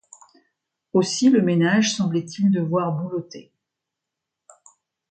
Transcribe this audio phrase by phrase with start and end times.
[0.93, 3.51] Aussi le ménage semblait-il devoir boulotter.